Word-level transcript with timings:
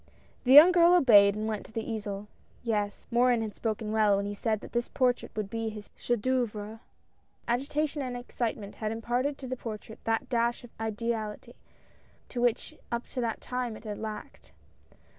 The 0.45 0.53
young 0.53 0.71
girl 0.71 0.95
obeyed 0.95 1.35
and 1.35 1.47
went 1.47 1.63
to 1.67 1.71
the 1.71 1.87
easel. 1.87 2.27
Yes, 2.63 3.05
Morin 3.11 3.43
had 3.43 3.53
spoken 3.53 3.91
well, 3.91 4.15
when 4.17 4.25
he 4.25 4.33
said 4.33 4.61
that 4.61 4.71
this 4.71 4.87
portrait 4.87 5.29
would 5.35 5.47
be 5.47 5.69
his 5.69 5.91
chef 5.95 6.21
d" 6.21 6.27
oeuvre. 6.31 6.79
Agitation 7.47 8.01
and 8.01 8.17
excitement 8.17 8.73
had 8.77 8.91
imparted 8.91 9.37
to 9.37 9.45
the 9.47 9.55
portrait 9.55 9.99
that 10.05 10.27
dash 10.27 10.63
of 10.63 10.71
ideality 10.79 11.55
which 12.33 12.75
up 12.91 13.05
to 13.09 13.21
that 13.21 13.41
time 13.41 13.77
it 13.77 13.83
had 13.83 13.99
lacked. 13.99 14.53